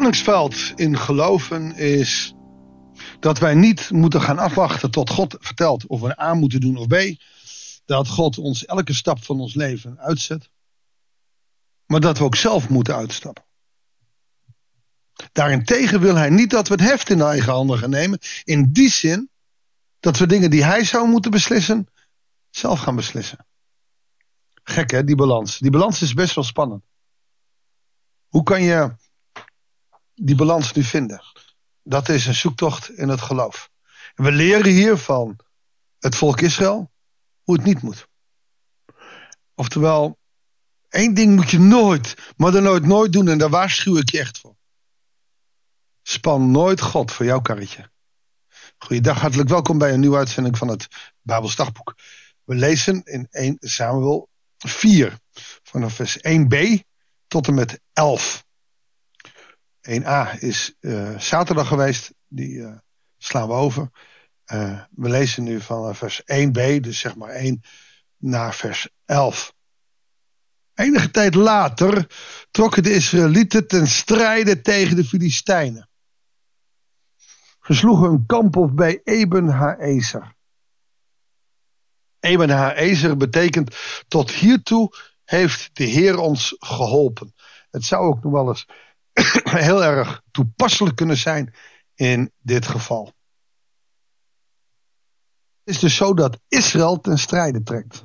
[0.00, 2.34] spanningsveld in geloven is
[3.18, 6.86] dat wij niet moeten gaan afwachten tot God vertelt of we A moeten doen of
[6.86, 6.94] B.
[7.84, 10.50] Dat God ons elke stap van ons leven uitzet.
[11.86, 13.44] Maar dat we ook zelf moeten uitstappen.
[15.32, 18.18] Daarentegen wil hij niet dat we het heft in eigen handen gaan nemen.
[18.44, 19.30] In die zin
[19.98, 21.88] dat we dingen die hij zou moeten beslissen,
[22.50, 23.46] zelf gaan beslissen.
[24.62, 25.58] Gek hè, die balans.
[25.58, 26.84] Die balans is best wel spannend.
[28.28, 29.08] Hoe kan je
[30.22, 31.22] die balans nu vinden?
[31.82, 33.70] Dat is een zoektocht in het geloof.
[34.14, 35.36] We leren hier van
[35.98, 36.90] het volk Israël
[37.42, 38.08] hoe het niet moet.
[39.54, 40.18] Oftewel,
[40.88, 44.20] één ding moet je nooit, maar dan nooit nooit doen en daar waarschuw ik je
[44.20, 44.56] echt voor.
[46.02, 47.90] Span nooit God voor jouw karretje.
[48.78, 50.88] Goeiedag, hartelijk welkom bij een nieuwe uitzending van het
[51.22, 51.94] Dagboek.
[52.44, 55.18] We lezen in 1 Samuel 4,
[55.62, 56.78] vanaf vers 1b
[57.26, 58.48] tot en met 11.
[59.80, 62.78] 1a is uh, zaterdag geweest, die uh,
[63.18, 63.90] slaan we over.
[64.52, 67.62] Uh, we lezen nu van vers 1b, dus zeg maar 1
[68.16, 69.52] naar vers 11.
[70.74, 72.06] Enige tijd later
[72.50, 75.88] trokken de Israëlieten ten strijde tegen de Filistijnen.
[77.62, 80.34] Ze sloegen een kamp op bij Eben Haezer.
[82.20, 83.76] Eben Haezer betekent
[84.08, 84.92] tot hiertoe
[85.24, 87.34] heeft de Heer ons geholpen.
[87.70, 88.66] Het zou ook nog wel eens
[89.68, 91.54] heel erg toepasselijk kunnen zijn
[91.94, 93.12] in dit geval.
[95.64, 98.04] Het is dus zo dat Israël ten strijde trekt.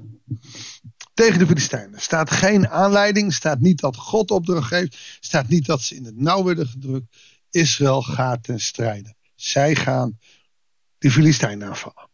[1.14, 2.02] Tegen de Filistijnen.
[2.02, 6.18] Staat geen aanleiding, staat niet dat God opdracht geeft, staat niet dat ze in het
[6.18, 7.18] nauw werden gedrukt.
[7.50, 9.16] Israël gaat ten strijde.
[9.36, 10.20] Zij gaan
[10.98, 12.10] de Filistijnen aanvallen.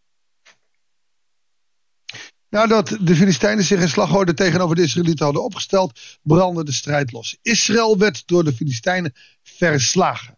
[2.52, 7.38] Nadat de Filistijnen zich in slagorde tegenover de Israëlieten hadden opgesteld, brandde de strijd los.
[7.41, 9.13] Israël werd door de Filistijnen
[9.44, 10.38] verslagen.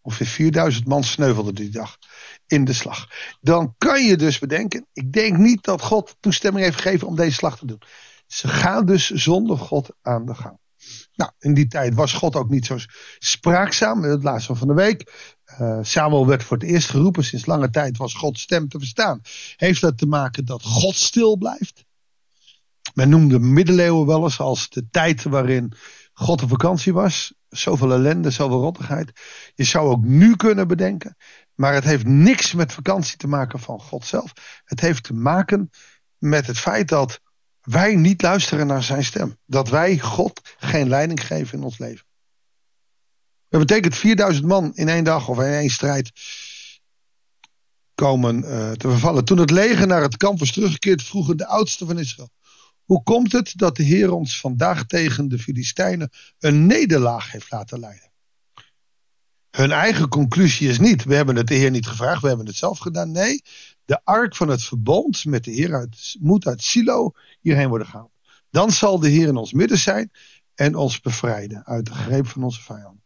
[0.00, 1.98] Ongeveer 4000 man sneuvelden die dag
[2.46, 3.08] in de slag.
[3.40, 7.36] Dan kan je dus bedenken, ik denk niet dat God toestemming heeft gegeven om deze
[7.36, 7.82] slag te doen.
[8.26, 10.58] Ze gaan dus zonder God aan de gang.
[11.14, 12.78] Nou, in die tijd was God ook niet zo
[13.18, 14.02] spraakzaam.
[14.02, 15.12] Het laatste van de week.
[15.60, 17.24] Uh, Samuel werd voor het eerst geroepen.
[17.24, 19.20] Sinds lange tijd was Gods stem te verstaan.
[19.56, 21.84] Heeft dat te maken dat God stil blijft?
[22.94, 25.72] Men noemde middeleeuwen wel eens als de tijd waarin
[26.12, 27.32] God op vakantie was.
[27.48, 29.12] Zoveel ellende, zoveel rottigheid.
[29.54, 31.16] Je zou ook nu kunnen bedenken.
[31.54, 34.32] Maar het heeft niks met vakantie te maken van God zelf.
[34.64, 35.70] Het heeft te maken
[36.18, 37.20] met het feit dat
[37.60, 39.36] wij niet luisteren naar zijn stem.
[39.46, 42.06] Dat wij God geen leiding geven in ons leven.
[43.52, 46.10] Dat betekent 4000 man in één dag of in één strijd
[47.94, 49.24] komen uh, te vervallen.
[49.24, 52.30] Toen het leger naar het kamp was teruggekeerd, vroegen de oudsten van Israël.
[52.84, 57.80] Hoe komt het dat de Heer ons vandaag tegen de Filistijnen een nederlaag heeft laten
[57.80, 58.12] leiden?
[59.50, 62.56] Hun eigen conclusie is niet, we hebben het de Heer niet gevraagd, we hebben het
[62.56, 63.10] zelf gedaan.
[63.10, 63.42] Nee,
[63.84, 68.12] de ark van het verbond met de Heer uit, moet uit Silo hierheen worden gehaald.
[68.50, 70.10] Dan zal de Heer in ons midden zijn
[70.54, 73.02] en ons bevrijden uit de greep van onze vijanden.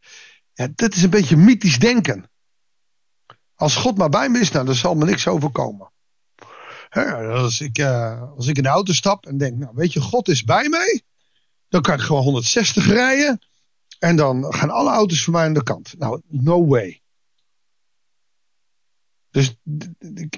[0.56, 2.30] Ja, dat is een beetje mythisch denken.
[3.54, 5.92] Als God maar bij me is, nou, dan zal me niks overkomen.
[6.90, 10.28] als, ik, uh, als ik in de auto stap en denk, nou weet je, God
[10.28, 11.02] is bij mij.
[11.68, 13.38] Dan kan ik gewoon 160 rijden.
[13.98, 15.94] En dan gaan alle auto's voor mij aan de kant.
[15.98, 17.02] Nou, no way.
[19.30, 19.56] Dus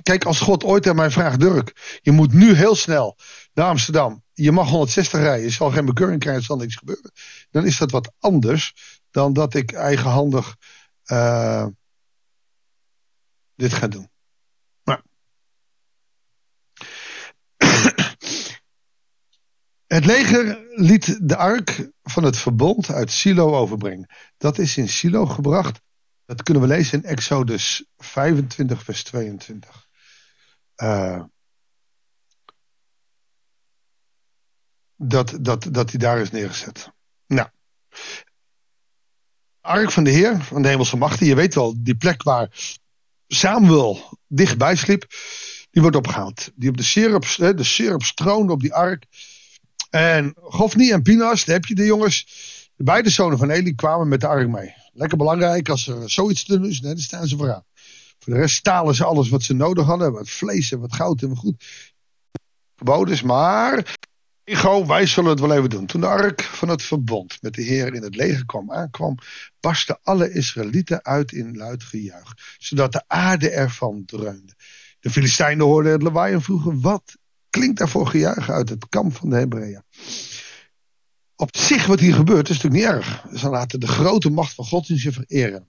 [0.02, 3.16] kijk, als God ooit aan mij vraagt, Dirk, je moet nu heel snel
[3.54, 4.22] naar Amsterdam.
[4.32, 7.12] Je mag 160 rijden, je zal geen bekeuring krijgen, er zal niks gebeuren.
[7.50, 10.56] Dan is dat wat anders dan dat ik eigenhandig
[11.06, 11.66] uh,
[13.54, 14.10] dit ga doen.
[14.82, 15.02] Maar.
[19.86, 24.14] Het leger liet de ark van het verbond uit Silo overbrengen.
[24.36, 25.80] Dat is in Silo gebracht
[26.28, 29.88] dat kunnen we lezen in Exodus 25, vers 22.
[30.76, 31.24] Uh,
[34.96, 36.92] dat, dat, dat hij daar is neergezet.
[37.26, 37.48] Nou.
[39.68, 41.26] Ark van de Heer, van de hemelse machten.
[41.26, 42.48] Je weet wel, die plek waar
[43.26, 45.06] Samuel dichtbij sliep.
[45.70, 46.50] Die wordt opgehaald.
[46.54, 49.04] Die op de syrup, de syrup stroonde op die ark.
[49.90, 52.26] En Gofni en Pinas, daar heb je de jongens.
[52.76, 54.74] De beide zonen van Eli kwamen met de ark mee.
[54.92, 57.64] Lekker belangrijk als er zoiets te doen is, dan staan ze vooraan.
[58.18, 60.12] Voor de rest stalen ze alles wat ze nodig hadden.
[60.12, 61.64] Wat vlees en wat goud en wat goed.
[62.76, 63.96] Verboden maar
[64.48, 65.86] Ego, wij zullen het wel even doen.
[65.86, 69.14] Toen de ark van het verbond met de Heer in het leger kwam aankwam,
[69.60, 74.52] barstten alle Israëlieten uit in luid gejuich, zodat de aarde ervan dreunde.
[75.00, 77.16] De Filistijnen hoorden het lawaai en vroegen, wat
[77.50, 79.82] klinkt daar voor gejuich uit het kamp van de Hebreeën?
[81.36, 83.24] Op zich wat hier gebeurt is natuurlijk niet erg.
[83.34, 85.68] Ze laten de grote macht van God in zich vereren.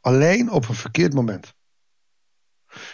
[0.00, 1.54] Alleen op een verkeerd moment.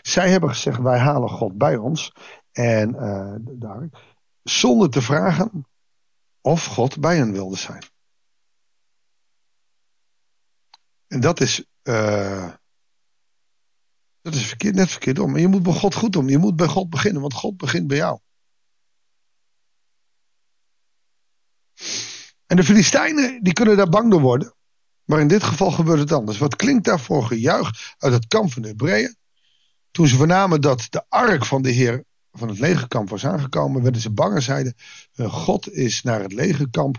[0.03, 2.13] Zij hebben gezegd, wij halen God bij ons.
[2.53, 3.89] En uh, daar,
[4.43, 5.67] zonder te vragen
[6.41, 7.83] of God bij hen wilde zijn.
[11.07, 12.53] En dat is, uh,
[14.21, 15.37] dat is verkeerd, net verkeerd om.
[15.37, 16.29] Je moet bij God goed om.
[16.29, 18.19] Je moet bij God beginnen, want God begint bij jou.
[22.47, 24.55] En de Filistijnen, die kunnen daar bang door worden.
[25.05, 26.39] Maar in dit geval gebeurt het anders.
[26.39, 29.17] Wat klinkt daarvoor gejuich uit het kamp van de Hebreeën?
[29.91, 34.01] Toen ze vernamen dat de ark van de Heer van het legerkamp was aangekomen, werden
[34.01, 34.75] ze bang en zeiden:
[35.17, 36.99] God is naar het legerkamp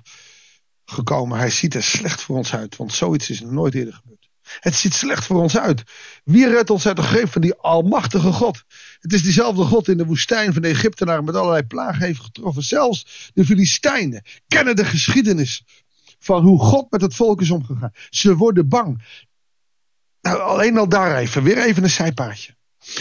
[0.85, 1.37] gekomen.
[1.37, 4.29] Hij ziet er slecht voor ons uit, want zoiets is nog nooit eerder gebeurd.
[4.59, 5.83] Het ziet slecht voor ons uit.
[6.23, 8.63] Wie redt ons uit de greep van die almachtige God?
[8.99, 12.63] Het is diezelfde God in de woestijn van de Egyptenaren met allerlei plagen heeft getroffen.
[12.63, 15.63] Zelfs de Filistijnen kennen de geschiedenis
[16.19, 17.91] van hoe God met het volk is omgegaan.
[18.09, 19.03] Ze worden bang.
[20.21, 22.55] Nou, alleen al daar even, weer even een zijpaadje.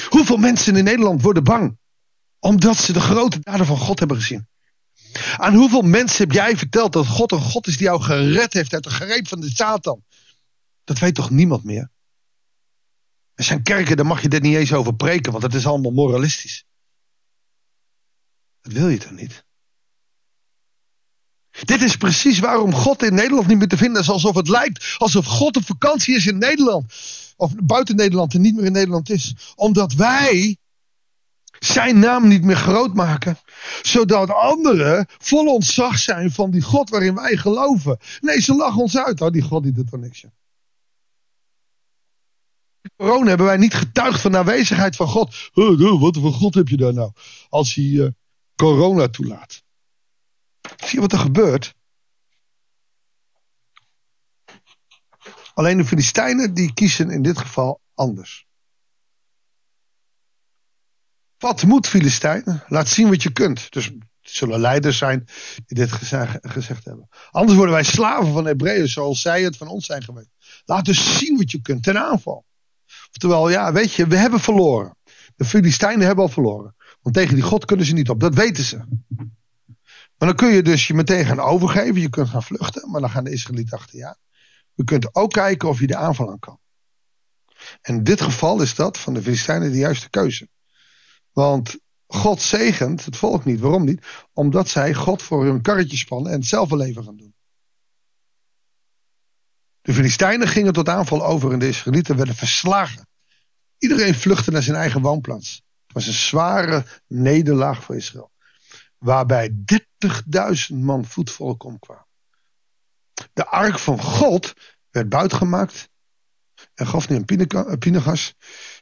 [0.08, 1.78] Hoeveel mensen in Nederland worden bang?
[2.40, 4.48] Omdat ze de grote daden van God hebben gezien.
[5.37, 8.75] Aan hoeveel mensen heb jij verteld dat God een God is die jou gered heeft
[8.75, 10.04] uit de greep van de Satan?
[10.84, 11.90] Dat weet toch niemand meer?
[13.34, 15.90] Er zijn kerken, daar mag je dit niet eens over preken, want het is allemaal
[15.90, 16.64] moralistisch.
[18.60, 19.44] Dat wil je toch niet?
[21.50, 24.10] Dit is precies waarom God in Nederland niet meer te vinden is.
[24.10, 26.92] Alsof het lijkt alsof God op vakantie is in Nederland.
[27.37, 29.34] Of buiten Nederland en niet meer in Nederland is.
[29.54, 30.56] Omdat wij
[31.60, 33.38] zijn naam niet meer groot maken.
[33.82, 37.98] Zodat anderen vol ontzag zijn van die God waarin wij geloven.
[38.20, 39.20] Nee, ze lachen ons uit.
[39.20, 40.24] Oh, die God die doet er niks.
[42.96, 45.50] Corona hebben wij niet getuigd van de aanwezigheid van God.
[45.52, 47.12] Wat voor God heb je daar nou?
[47.48, 48.08] Als hij uh,
[48.56, 49.62] corona toelaat.
[50.76, 51.74] Zie je wat er gebeurt?
[55.54, 58.46] Alleen de Filistijnen die kiezen in dit geval anders.
[61.40, 62.62] Wat moet Filistijn?
[62.66, 63.72] Laat zien wat je kunt.
[63.72, 63.90] Dus
[64.20, 65.28] zullen leiders zijn
[65.66, 65.92] die dit
[66.42, 67.08] gezegd hebben.
[67.31, 70.28] Anders worden wij slaven van Hebreeën zoals zij het van ons zijn geweest.
[70.64, 72.44] Laat dus zien wat je kunt ten aanval.
[73.08, 74.96] Oftewel, ja, weet je, we hebben verloren.
[75.37, 76.75] De Filistijnen hebben al verloren.
[77.02, 78.20] Want tegen die God kunnen ze niet op.
[78.20, 78.76] Dat weten ze.
[80.19, 82.00] Maar dan kun je dus je meteen gaan overgeven.
[82.00, 82.90] Je kunt gaan vluchten.
[82.90, 84.16] Maar dan gaan de Israëlieten achter aan.
[84.75, 86.58] Je kunt ook kijken of je de aanval aan kan.
[87.81, 90.48] En in dit geval is dat van de Filistijnen de juiste keuze.
[91.32, 93.60] Want God zegent het volk niet.
[93.60, 94.06] Waarom niet?
[94.32, 97.34] Omdat zij God voor hun karretje spannen en het zelf gaan doen.
[99.82, 103.08] De Filistijnen gingen tot aanval over en de Israëlieten werden verslagen.
[103.78, 105.62] Iedereen vluchtte naar zijn eigen woonplaats.
[105.86, 108.30] Het was een zware nederlaag voor Israël.
[108.98, 109.54] Waarbij
[110.70, 112.06] 30.000 man voetvolk omkwamen.
[113.32, 114.54] De ark van God
[114.90, 115.88] werd buitgemaakt.
[116.74, 118.34] En Gofni en Pinegas,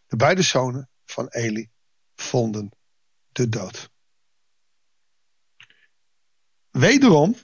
[0.06, 1.70] de beide zonen van Eli,
[2.20, 2.70] vonden
[3.32, 3.90] de dood.
[6.70, 7.34] Wederom,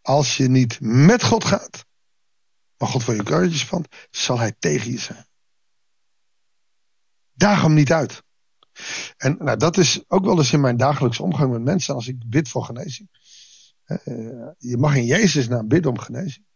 [0.00, 1.84] als je niet met God gaat,
[2.76, 5.26] maar God voor je karretjes van, zal hij tegen je zijn.
[7.32, 8.22] Daag hem niet uit.
[9.16, 12.28] En nou, dat is ook wel eens in mijn dagelijkse omgang met mensen als ik
[12.28, 13.08] bid voor genezing.
[13.86, 16.46] Uh, je mag in Jezus naam bidden om genezing.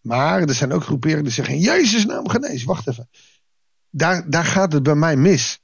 [0.00, 2.66] Maar er zijn ook groeperingen die zeggen in Jezus naam genezen.
[2.66, 3.08] Wacht even.
[3.90, 5.61] Daar, daar gaat het bij mij mis.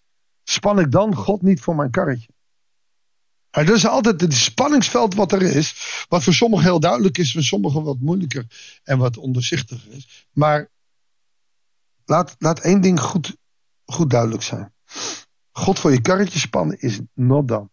[0.51, 2.29] Span ik dan God niet voor mijn karretje?
[3.51, 5.75] Maar is altijd het spanningsveld wat er is.
[6.09, 8.47] Wat voor sommigen heel duidelijk is, voor sommigen wat moeilijker
[8.83, 10.27] en wat onderzichtiger is.
[10.33, 10.71] Maar
[12.05, 13.37] laat, laat één ding goed,
[13.85, 14.73] goed duidelijk zijn.
[15.51, 17.69] God voor je karretje spannen is not done.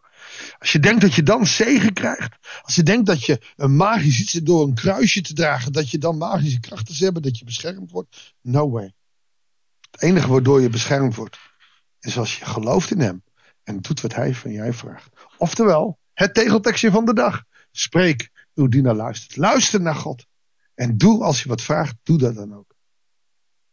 [0.58, 2.36] Als je denkt dat je dan zegen krijgt.
[2.62, 5.72] Als je denkt dat je een magisch iets door een kruisje te dragen.
[5.72, 7.22] Dat je dan magische krachten hebt.
[7.22, 8.34] Dat je beschermd wordt.
[8.40, 8.94] No way.
[9.90, 11.38] Het enige waardoor je beschermd wordt.
[12.00, 13.24] Is als je gelooft in hem.
[13.62, 15.08] En doet wat hij van jij vraagt.
[15.38, 17.44] Oftewel, het tegeltekstje van de dag.
[17.70, 19.36] Spreek uw dienaar luistert.
[19.36, 20.26] Luister naar God.
[20.74, 22.74] En doe als je wat vraagt, doe dat dan ook.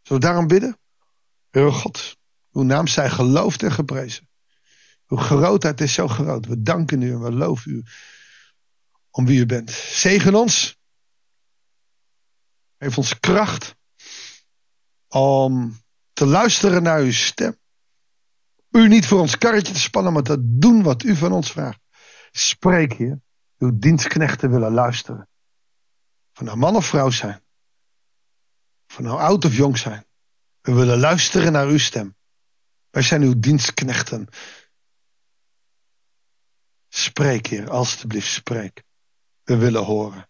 [0.01, 0.77] Zullen we daarom bidden?
[1.50, 2.18] Heer God,
[2.51, 4.30] uw naam zij geloofd en geprezen.
[5.08, 6.46] Uw grootheid is zo groot.
[6.46, 7.84] We danken u en we loven u
[9.10, 9.72] om wie u bent.
[9.72, 10.77] Zegen ons.
[12.77, 13.75] Geef ons kracht
[15.08, 15.82] om
[16.13, 17.58] te luisteren naar uw stem.
[18.75, 21.80] U niet voor ons karretje te spannen, maar te doen wat u van ons vraagt.
[22.32, 23.22] Spreek hier.
[23.58, 25.30] Uw dienstknechten willen luisteren.
[26.34, 27.44] Van nou man of vrouw zijn.
[28.88, 30.06] Van nou oud of jong zijn.
[30.62, 32.15] We willen luisteren naar uw stem.
[32.89, 34.27] Wij zijn uw dienstknechten.
[36.89, 38.84] Spreek, Heer, alstublieft, spreek.
[39.44, 40.30] We willen horen.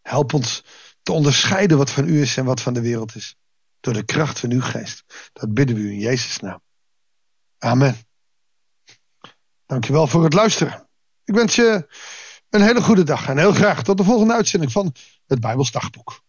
[0.00, 0.64] Help ons
[1.02, 3.36] te onderscheiden wat van u is en wat van de wereld is.
[3.80, 5.30] Door de kracht van uw geest.
[5.32, 6.62] Dat bidden we u in Jezus' naam.
[7.62, 7.96] Amen.
[9.66, 10.88] Dankjewel voor het luisteren.
[11.24, 11.86] Ik wens je
[12.50, 14.94] een hele goede dag en heel graag tot de volgende uitzending van
[15.26, 16.22] het Bijbels Dagboek.